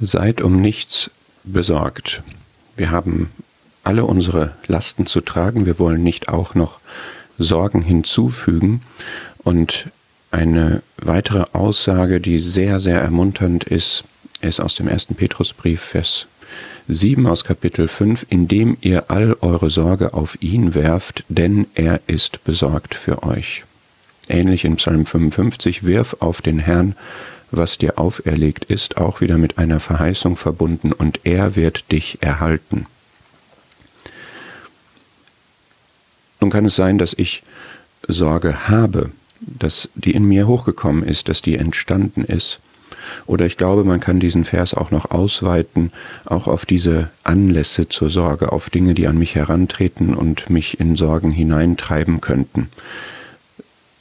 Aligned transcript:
Seid 0.00 0.40
um 0.40 0.60
nichts 0.60 1.10
besorgt. 1.44 2.22
Wir 2.76 2.90
haben 2.90 3.30
alle 3.84 4.04
unsere 4.04 4.52
Lasten 4.66 5.06
zu 5.06 5.20
tragen. 5.20 5.66
Wir 5.66 5.78
wollen 5.78 6.02
nicht 6.02 6.28
auch 6.28 6.54
noch 6.54 6.80
Sorgen 7.38 7.82
hinzufügen. 7.82 8.80
Und 9.38 9.88
eine 10.30 10.82
weitere 10.96 11.44
Aussage, 11.52 12.20
die 12.20 12.40
sehr, 12.40 12.80
sehr 12.80 13.00
ermunternd 13.00 13.64
ist, 13.64 14.04
ist 14.40 14.60
aus 14.60 14.74
dem 14.74 14.88
ersten 14.88 15.14
Petrusbrief, 15.14 15.80
Vers 15.80 16.26
7 16.88 17.26
aus 17.26 17.44
Kapitel 17.44 17.86
5, 17.86 18.26
indem 18.28 18.76
ihr 18.80 19.10
all 19.10 19.36
eure 19.40 19.70
Sorge 19.70 20.14
auf 20.14 20.38
ihn 20.40 20.74
werft, 20.74 21.24
denn 21.28 21.66
er 21.74 22.00
ist 22.06 22.42
besorgt 22.44 22.94
für 22.94 23.22
euch. 23.22 23.64
Ähnlich 24.28 24.64
in 24.64 24.76
Psalm 24.76 25.06
55, 25.06 25.84
wirf 25.84 26.16
auf 26.20 26.42
den 26.42 26.58
Herrn 26.58 26.94
was 27.50 27.78
dir 27.78 27.98
auferlegt 27.98 28.64
ist, 28.64 28.96
auch 28.96 29.20
wieder 29.20 29.38
mit 29.38 29.58
einer 29.58 29.80
Verheißung 29.80 30.36
verbunden, 30.36 30.92
und 30.92 31.20
er 31.24 31.56
wird 31.56 31.90
dich 31.92 32.18
erhalten. 32.22 32.86
Nun 36.40 36.50
kann 36.50 36.64
es 36.64 36.76
sein, 36.76 36.98
dass 36.98 37.14
ich 37.14 37.42
Sorge 38.08 38.68
habe, 38.68 39.10
dass 39.40 39.88
die 39.94 40.12
in 40.12 40.24
mir 40.24 40.46
hochgekommen 40.46 41.02
ist, 41.02 41.28
dass 41.28 41.42
die 41.42 41.56
entstanden 41.56 42.24
ist. 42.24 42.60
Oder 43.26 43.46
ich 43.46 43.56
glaube, 43.56 43.84
man 43.84 44.00
kann 44.00 44.20
diesen 44.20 44.44
Vers 44.44 44.74
auch 44.74 44.90
noch 44.90 45.10
ausweiten, 45.10 45.92
auch 46.26 46.46
auf 46.46 46.66
diese 46.66 47.10
Anlässe 47.24 47.88
zur 47.88 48.10
Sorge, 48.10 48.52
auf 48.52 48.70
Dinge, 48.70 48.94
die 48.94 49.06
an 49.06 49.18
mich 49.18 49.34
herantreten 49.34 50.14
und 50.14 50.50
mich 50.50 50.80
in 50.80 50.96
Sorgen 50.96 51.30
hineintreiben 51.30 52.20
könnten. 52.20 52.68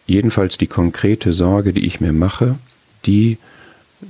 Jedenfalls 0.05 0.58
die 0.58 0.67
konkrete 0.67 1.34
Sorge, 1.34 1.72
die 1.72 1.86
ich 1.86 2.02
mir 2.02 2.13
mache, 2.13 2.55
die 3.05 3.38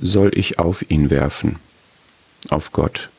soll 0.00 0.30
ich 0.34 0.58
auf 0.58 0.88
ihn 0.90 1.10
werfen, 1.10 1.56
auf 2.50 2.72
Gott. 2.72 3.10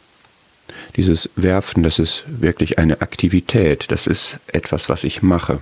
Dieses 0.95 1.29
Werfen, 1.35 1.83
das 1.83 1.99
ist 1.99 2.23
wirklich 2.27 2.79
eine 2.79 3.01
Aktivität, 3.01 3.91
das 3.91 4.07
ist 4.07 4.39
etwas, 4.47 4.89
was 4.89 5.03
ich 5.03 5.21
mache. 5.21 5.61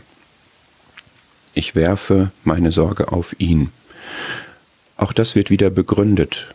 Ich 1.54 1.76
werfe 1.76 2.32
meine 2.44 2.72
Sorge 2.72 3.12
auf 3.12 3.36
ihn. 3.40 3.72
Auch 4.98 5.14
das 5.14 5.36
wird 5.36 5.50
wieder 5.50 5.70
begründet. 5.70 6.54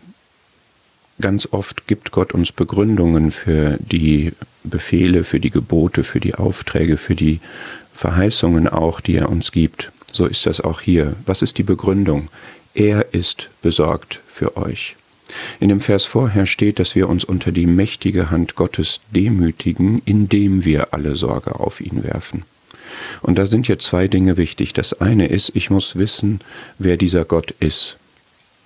Ganz 1.21 1.49
oft 1.51 1.87
gibt 1.87 2.11
Gott 2.11 2.35
uns 2.35 2.53
Begründungen 2.53 3.31
für 3.31 3.77
die 3.79 4.33
Befehle, 4.65 5.25
für 5.25 5.41
die 5.41 5.51
Gebote, 5.51 6.03
für 6.03 6.21
die 6.21 6.35
Aufträge, 6.35 6.97
für 6.97 7.15
die 7.15 7.41
Verheißungen 7.95 8.69
auch, 8.69 9.01
die 9.01 9.17
er 9.17 9.29
uns 9.29 9.53
gibt. 9.53 9.93
So 10.15 10.27
ist 10.27 10.47
das 10.47 10.61
auch 10.61 10.81
hier. 10.81 11.17
Was 11.27 11.43
ist 11.43 11.59
die 11.59 11.65
Begründung? 11.65 12.29
Er 12.73 13.13
ist 13.15 13.51
besorgt 13.63 14.21
für 14.29 14.57
euch. 14.57 14.95
In 15.59 15.69
dem 15.71 15.81
Vers 15.81 16.05
vorher 16.05 16.47
steht, 16.47 16.79
dass 16.79 16.95
wir 16.95 17.09
uns 17.09 17.25
unter 17.25 17.51
die 17.51 17.67
mächtige 17.67 18.31
Hand 18.31 18.55
Gottes 18.55 19.01
demütigen, 19.11 20.01
indem 20.05 20.65
wir 20.65 20.95
alle 20.95 21.17
Sorge 21.17 21.59
auf 21.59 21.81
ihn 21.81 22.05
werfen. 22.05 22.45
Und 23.23 23.39
da 23.39 23.47
sind 23.47 23.67
jetzt 23.67 23.87
zwei 23.87 24.07
Dinge 24.07 24.37
wichtig. 24.37 24.73
Das 24.73 25.01
eine 25.01 25.27
ist, 25.27 25.51
ich 25.55 25.69
muss 25.69 25.97
wissen, 25.97 26.39
wer 26.79 26.97
dieser 26.97 27.25
Gott 27.25 27.53
ist. 27.59 27.97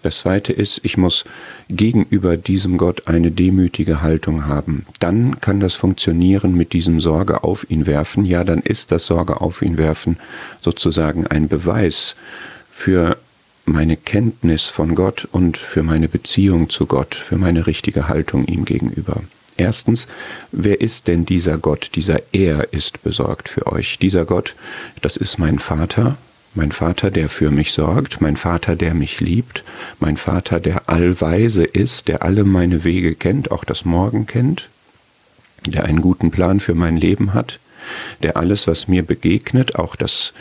Das 0.08 0.20
zweite 0.20 0.54
ist, 0.54 0.80
ich 0.84 0.96
muss 0.96 1.24
gegenüber 1.68 2.38
diesem 2.38 2.78
Gott 2.78 3.08
eine 3.08 3.30
demütige 3.30 4.00
Haltung 4.00 4.46
haben. 4.46 4.86
Dann 5.00 5.38
kann 5.42 5.60
das 5.60 5.74
funktionieren 5.74 6.54
mit 6.54 6.72
diesem 6.72 6.98
Sorge 6.98 7.44
auf 7.44 7.70
ihn 7.70 7.84
werfen. 7.84 8.24
Ja, 8.24 8.42
dann 8.42 8.60
ist 8.60 8.90
das 8.90 9.04
Sorge 9.04 9.42
auf 9.42 9.60
ihn 9.60 9.76
werfen 9.76 10.16
sozusagen 10.62 11.26
ein 11.26 11.48
Beweis 11.48 12.14
für 12.70 13.18
meine 13.66 13.98
Kenntnis 13.98 14.64
von 14.64 14.94
Gott 14.94 15.28
und 15.30 15.58
für 15.58 15.82
meine 15.82 16.08
Beziehung 16.08 16.70
zu 16.70 16.86
Gott, 16.86 17.14
für 17.14 17.36
meine 17.36 17.66
richtige 17.66 18.08
Haltung 18.08 18.46
ihm 18.46 18.64
gegenüber. 18.64 19.20
Erstens, 19.58 20.08
wer 20.52 20.80
ist 20.80 21.06
denn 21.06 21.26
dieser 21.26 21.58
Gott? 21.58 21.90
Dieser 21.96 22.22
Er 22.32 22.72
ist 22.72 23.02
besorgt 23.02 23.50
für 23.50 23.66
euch. 23.66 23.98
Dieser 23.98 24.24
Gott, 24.24 24.54
das 25.02 25.18
ist 25.18 25.36
mein 25.36 25.58
Vater, 25.58 26.16
mein 26.54 26.72
Vater, 26.72 27.10
der 27.10 27.28
für 27.28 27.50
mich 27.50 27.72
sorgt, 27.72 28.20
mein 28.20 28.36
Vater, 28.36 28.74
der 28.76 28.94
mich 28.94 29.20
liebt, 29.20 29.64
mein 30.00 30.16
Vater, 30.16 30.60
der 30.60 30.88
allweise 30.88 31.64
ist, 31.64 32.08
der 32.08 32.22
alle 32.22 32.44
meine 32.44 32.84
Wege 32.84 33.14
kennt, 33.14 33.50
auch 33.50 33.64
das 33.64 33.84
Morgen 33.84 34.26
kennt, 34.26 34.68
der 35.66 35.84
einen 35.84 36.00
guten 36.00 36.30
Plan 36.30 36.60
für 36.60 36.74
mein 36.74 36.96
Leben 36.96 37.34
hat, 37.34 37.60
der 38.22 38.36
alles, 38.36 38.66
was 38.66 38.88
mir 38.88 39.02
begegnet, 39.02 39.76
auch 39.76 39.96
das 39.96 40.32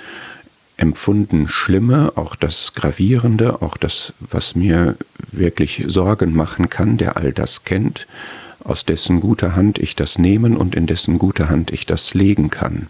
empfunden 0.77 1.47
Schlimme, 1.47 2.13
auch 2.15 2.35
das 2.35 2.73
Gravierende, 2.73 3.61
auch 3.61 3.77
das, 3.77 4.13
was 4.19 4.55
mir 4.55 4.95
wirklich 5.31 5.83
Sorgen 5.87 6.35
machen 6.35 6.69
kann, 6.69 6.97
der 6.97 7.17
all 7.17 7.33
das 7.33 7.63
kennt, 7.63 8.07
aus 8.63 8.85
dessen 8.85 9.19
guter 9.19 9.55
Hand 9.55 9.79
ich 9.79 9.95
das 9.95 10.19
nehmen 10.19 10.55
und 10.55 10.75
in 10.75 10.85
dessen 10.85 11.17
guter 11.17 11.49
Hand 11.49 11.71
ich 11.71 11.85
das 11.85 12.13
legen 12.13 12.49
kann, 12.49 12.87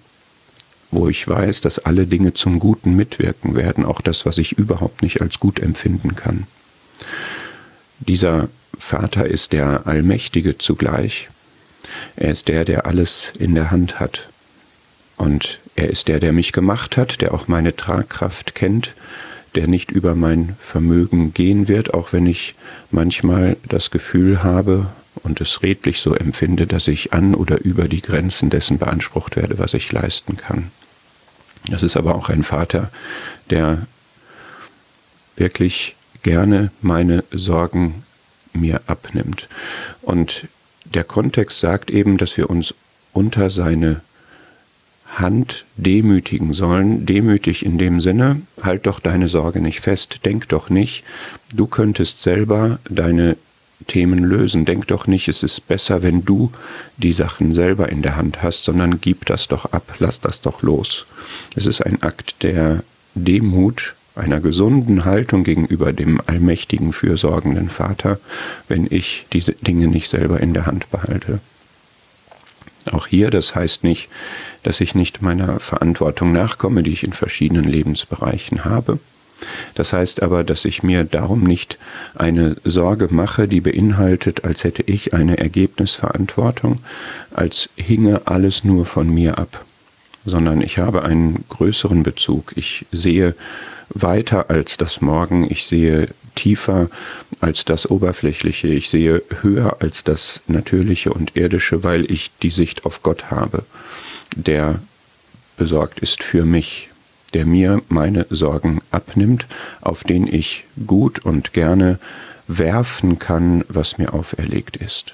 wo 0.92 1.08
ich 1.09 1.28
weiß, 1.28 1.62
dass 1.62 1.80
alle 1.80 2.08
Dinge 2.08 2.34
zum 2.34 2.59
Guten 2.59 2.96
mitwirken 2.96 3.56
werden, 3.56 3.86
auch 3.86 4.02
das, 4.02 4.25
was 4.25 4.38
ich 4.38 4.53
überhaupt 4.53 5.02
nicht 5.02 5.22
als 5.22 5.40
gut 5.40 5.59
empfinden 5.59 6.16
kann. 6.16 6.48
Dieser 8.00 8.50
Vater 8.78 9.25
ist 9.25 9.53
der 9.53 9.88
Allmächtige 9.88 10.58
zugleich, 10.58 11.30
er 12.16 12.31
ist 12.31 12.48
der, 12.48 12.66
der 12.66 12.86
alles 12.86 13.31
in 13.40 13.56
der 13.56 13.72
Hand 13.72 14.00
hat. 14.00 14.30
Und 15.16 15.59
er 15.75 15.90
ist 15.90 16.08
der, 16.08 16.20
der 16.20 16.31
mich 16.31 16.52
gemacht 16.52 16.98
hat, 16.98 17.22
der 17.22 17.34
auch 17.34 17.48
meine 17.48 17.75
Tragkraft 17.75 18.56
kennt, 18.56 18.94
der 19.56 19.68
nicht 19.68 19.92
über 19.92 20.16
mein 20.16 20.56
Vermögen 20.59 21.34
gehen 21.34 21.68
wird, 21.68 21.94
auch 21.94 22.14
wenn 22.14 22.28
ich 22.28 22.54
manchmal 22.92 23.58
das 23.68 23.90
Gefühl 23.90 24.44
habe 24.44 24.88
und 25.24 25.42
es 25.42 25.64
redlich 25.64 26.00
so 26.02 26.14
empfinde, 26.14 26.68
dass 26.68 26.88
ich 26.88 27.14
an 27.14 27.34
oder 27.34 27.59
über 27.62 27.88
die 27.88 28.02
Grenzen 28.02 28.50
dessen 28.50 28.78
beansprucht 28.78 29.36
werde, 29.36 29.58
was 29.58 29.74
ich 29.74 29.92
leisten 29.92 30.38
kann. 30.38 30.72
Das 31.69 31.83
ist 31.83 31.97
aber 31.97 32.16
auch 32.16 32.29
ein 32.29 32.44
Vater, 32.44 32.89
der 33.50 33.88
wirklich 35.35 35.95
gerne 36.23 36.72
meine 36.81 37.23
Sorgen 37.31 38.03
mir 38.53 38.81
abnimmt. 38.88 39.47
Und 40.01 40.47
der 40.85 41.03
Kontext 41.03 41.59
sagt 41.59 41.91
eben, 41.91 42.17
dass 42.17 42.38
wir 42.38 42.50
uns 42.50 42.73
unter 43.13 43.50
seine 43.50 44.01
Hand 45.16 45.66
demütigen 45.77 46.53
sollen. 46.53 47.06
Demütig 47.06 47.66
in 47.66 47.77
dem 47.77 48.01
Sinne, 48.01 48.41
halt 48.61 48.85
doch 48.88 49.00
deine 49.00 49.29
Sorge 49.29 49.61
nicht 49.61 49.81
fest, 49.81 50.19
denk 50.25 50.50
doch 50.50 50.69
nicht, 50.69 51.03
du 51.53 51.67
könntest 51.67 52.22
selber 52.22 52.79
deine 52.89 53.38
Themen 53.85 54.23
lösen. 54.23 54.65
Denk 54.65 54.88
doch 54.88 55.05
nicht, 55.07 55.27
es 55.27 55.43
ist 55.43 55.67
besser, 55.67 56.01
wenn 56.01 56.25
du 56.25 56.51
die 56.97 57.13
Sachen 57.13 57.53
selber 57.53 57.89
in 57.89 58.01
der 58.01 58.15
Hand 58.15 58.41
hast, 58.41 58.63
sondern 58.63 58.99
gib 58.99 59.25
das 59.25 59.47
doch 59.47 59.71
ab, 59.71 59.95
lass 59.99 60.19
das 60.19 60.41
doch 60.41 60.63
los. 60.63 61.05
Es 61.55 61.65
ist 61.65 61.85
ein 61.85 62.01
Akt 62.01 62.43
der 62.43 62.83
Demut, 63.13 63.95
einer 64.15 64.39
gesunden 64.39 65.05
Haltung 65.05 65.43
gegenüber 65.43 65.93
dem 65.93 66.19
allmächtigen, 66.25 66.91
fürsorgenden 66.91 67.69
Vater, 67.69 68.19
wenn 68.67 68.88
ich 68.89 69.27
diese 69.31 69.53
Dinge 69.53 69.88
nicht 69.88 70.09
selber 70.09 70.39
in 70.39 70.53
der 70.53 70.65
Hand 70.65 70.89
behalte. 70.89 71.39
Auch 72.91 73.07
hier, 73.07 73.29
das 73.29 73.53
heißt 73.53 73.83
nicht, 73.83 74.09
dass 74.63 74.79
ich 74.81 74.95
nicht 74.95 75.21
meiner 75.21 75.59
Verantwortung 75.59 76.31
nachkomme, 76.31 76.83
die 76.83 76.94
ich 76.94 77.03
in 77.03 77.13
verschiedenen 77.13 77.65
Lebensbereichen 77.65 78.65
habe. 78.65 78.99
Das 79.75 79.94
heißt 79.94 80.24
aber, 80.24 80.44
dass 80.44 80.66
ich 80.66 80.84
mir 80.84 81.03
darum 81.03 81.44
nicht 81.44 81.78
eine 82.16 82.56
Sorge 82.64 83.08
mache, 83.12 83.48
die 83.48 83.62
beinhaltet, 83.62 84.44
als 84.44 84.64
hätte 84.64 84.84
ich 84.84 85.14
eine 85.14 85.38
Ergebnisverantwortung, 85.38 86.80
als 87.31 87.70
hinge 87.75 88.22
alles 88.25 88.64
nur 88.64 88.86
von 88.86 89.09
mir 89.09 89.38
ab, 89.38 89.66
sondern 90.25 90.62
ich 90.62 90.78
habe 90.78 91.03
einen 91.03 91.46
größeren 91.50 92.03
Bezug. 92.03 92.53
Ich 92.56 92.86
sehe 92.92 93.36
weiter 93.90 94.50
als 94.50 94.78
das 94.78 95.02
Morgen, 95.02 95.50
ich 95.50 95.66
sehe 95.66 96.09
tiefer 96.36 96.90
als 97.42 97.66
das 97.66 97.90
Oberflächliche, 97.90 98.68
ich 98.68 98.90
sehe 98.90 99.24
höher 99.42 99.78
als 99.80 100.04
das 100.04 100.42
Natürliche 100.48 101.12
und 101.12 101.36
Irdische, 101.36 101.83
weil 101.83 102.10
ich 102.12 102.31
die 102.42 102.50
Sicht 102.51 102.86
auf 102.86 103.01
Gott 103.01 103.31
habe, 103.31 103.63
der 104.36 104.80
besorgt 105.57 106.00
ist 106.00 106.24
für 106.24 106.45
mich, 106.45 106.90
der 107.38 107.45
mir 107.45 107.84
meine 107.88 108.25
Sorgen 108.31 108.80
abnimmt, 108.89 109.45
auf 109.81 110.04
den 110.04 110.25
ich 110.25 110.63
gut 110.88 111.19
und 111.19 111.54
gerne 111.54 112.00
werfen 112.48 113.19
kann, 113.19 113.63
was 113.68 114.00
mir 114.00 114.16
auferlegt 114.16 114.75
ist. 114.78 115.13